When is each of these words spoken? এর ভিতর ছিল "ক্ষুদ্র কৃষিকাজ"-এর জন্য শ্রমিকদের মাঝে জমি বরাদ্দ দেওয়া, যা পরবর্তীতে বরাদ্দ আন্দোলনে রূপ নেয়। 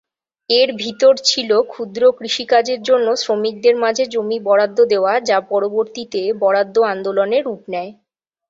এর 0.49 0.69
ভিতর 0.81 1.13
ছিল 1.29 1.49
"ক্ষুদ্র 1.71 2.01
কৃষিকাজ"-এর 2.17 2.81
জন্য 2.89 3.07
শ্রমিকদের 3.21 3.75
মাঝে 3.83 4.03
জমি 4.13 4.37
বরাদ্দ 4.47 4.79
দেওয়া, 4.91 5.13
যা 5.29 5.37
পরবর্তীতে 5.51 6.21
বরাদ্দ 6.41 6.75
আন্দোলনে 6.93 7.37
রূপ 7.41 7.61
নেয়। 7.73 7.91